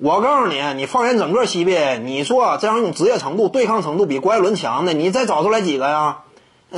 [0.00, 6.18] 我告诉你，你放眼整个 CBA，你说这样一种职业程度、对抗程度比郭艾伦强的，你再找出来几个呀？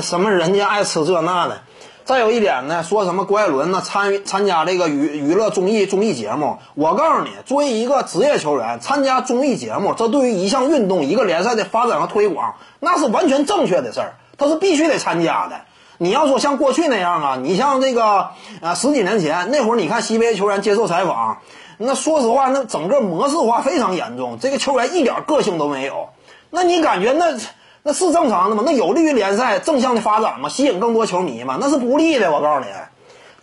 [0.00, 1.60] 什么人家爱吃这那的。
[2.06, 6.60] 再有一点呢，说什么郭艾伦呢参参加这个娱娱乐综艺综艺节目？
[6.74, 15.60] 我告诉你，作为一个职业球员参加综艺节目，这对于一项运动、一个联赛的发展和推广，那是完全正确的事儿，他是必须得参加的。
[16.02, 18.30] 你要说像过去那样啊，你像这个
[18.62, 21.42] 啊十几年前那会儿，你看 CBA 球员接受采访。
[21.76, 26.08] 那说实话，那整个模式化非常严重，这个球员一点个性都没有。
[26.48, 27.36] 那你感觉那
[27.82, 28.62] 那是正常的吗？
[28.64, 30.48] 那有利于联赛正向的发展吗？
[30.48, 31.58] 吸引更多球迷吗？
[31.60, 32.32] 那是不利的。
[32.32, 32.66] 我告诉你，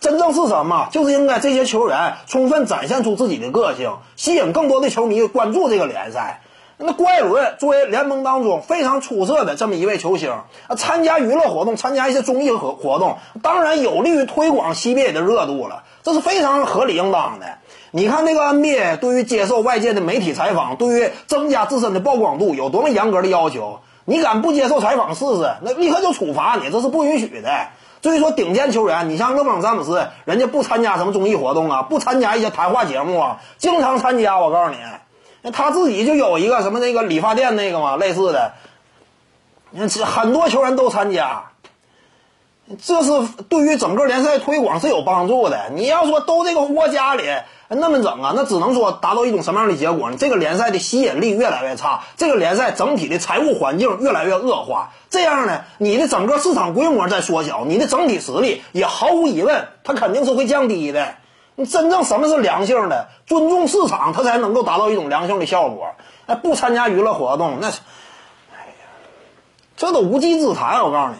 [0.00, 0.88] 真正是什么？
[0.90, 6.40] 就是应该这些球员充分展现出自己的个性，吸引更多的球迷关注这个联赛。
[6.80, 17.46] 那郭艾伦作为联盟当中非常出色的这么一位球星，啊，参加娱乐活动，参加一些综艺活活动，当然有利于推广 CBA 的热度了，这是非常合理应当的。
[17.90, 23.80] 你看那个 NBA 对于接受外界的媒体采访，对于增加自身的曝光度有多么严格的要求？
[24.04, 25.56] 你敢不接受采访试试？
[25.62, 27.50] 那立刻就处罚你，这是不允许的。
[28.00, 34.38] 至于说顶尖球员，你像勒布朗詹姆斯，人家不参加什么综艺活动啊，不参加一些谈话节目啊，经常参加。
[34.38, 34.76] 我告诉你，
[35.42, 38.52] 那他自己就有一个什么那个理发店那个嘛，类似的，
[39.70, 41.44] 你看很多球员都参加。
[42.84, 43.10] 这是
[43.48, 45.70] 对于整个联赛推广是有帮助的。
[45.74, 47.24] 你要说都这个窝家里
[47.68, 50.18] 那么整啊，那只能说达到一种什么样的结果呢？
[50.18, 54.90] 这个联赛的吸引力越来越差，这个联赛整体的财务环境越来越恶化。
[55.08, 61.14] 这样呢，你的整个市场规模在缩小，你的整体实力也毫无疑问，它肯定是会降低的。
[61.58, 63.08] 你真正什么是良性的？
[63.26, 65.88] 尊重市场，它才能够达到一种良性的效果。
[66.26, 67.80] 哎，不参加娱乐活动，那是，
[68.52, 68.86] 哎呀，
[69.76, 70.84] 这都无稽之谈。
[70.84, 71.18] 我告诉你。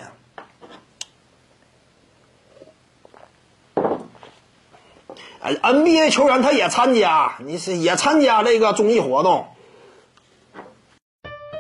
[5.41, 9.49] 哎，NBA 球员他也参加，你是也参加这个综艺活动。